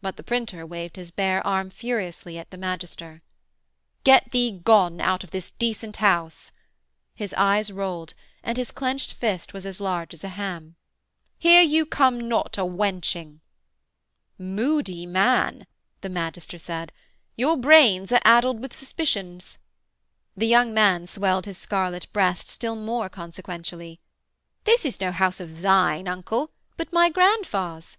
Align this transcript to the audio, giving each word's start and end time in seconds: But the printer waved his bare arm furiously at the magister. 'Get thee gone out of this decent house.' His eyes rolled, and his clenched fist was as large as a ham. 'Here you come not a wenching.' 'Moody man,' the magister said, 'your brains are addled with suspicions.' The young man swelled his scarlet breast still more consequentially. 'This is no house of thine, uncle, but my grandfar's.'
But 0.00 0.16
the 0.16 0.22
printer 0.22 0.64
waved 0.64 0.94
his 0.94 1.10
bare 1.10 1.44
arm 1.44 1.70
furiously 1.70 2.38
at 2.38 2.52
the 2.52 2.56
magister. 2.56 3.22
'Get 4.04 4.30
thee 4.30 4.60
gone 4.62 5.00
out 5.00 5.24
of 5.24 5.32
this 5.32 5.50
decent 5.50 5.96
house.' 5.96 6.52
His 7.16 7.34
eyes 7.34 7.72
rolled, 7.72 8.14
and 8.44 8.56
his 8.56 8.70
clenched 8.70 9.12
fist 9.14 9.52
was 9.52 9.66
as 9.66 9.80
large 9.80 10.14
as 10.14 10.22
a 10.22 10.28
ham. 10.28 10.76
'Here 11.36 11.62
you 11.62 11.84
come 11.84 12.28
not 12.28 12.56
a 12.56 12.64
wenching.' 12.64 13.40
'Moody 14.38 15.04
man,' 15.04 15.66
the 16.00 16.08
magister 16.10 16.58
said, 16.58 16.92
'your 17.34 17.56
brains 17.56 18.12
are 18.12 18.20
addled 18.22 18.60
with 18.60 18.76
suspicions.' 18.76 19.58
The 20.36 20.46
young 20.46 20.72
man 20.72 21.08
swelled 21.08 21.46
his 21.46 21.58
scarlet 21.58 22.06
breast 22.12 22.46
still 22.46 22.76
more 22.76 23.08
consequentially. 23.08 23.98
'This 24.62 24.84
is 24.84 25.00
no 25.00 25.10
house 25.10 25.40
of 25.40 25.60
thine, 25.60 26.06
uncle, 26.06 26.52
but 26.76 26.92
my 26.92 27.10
grandfar's.' 27.10 27.98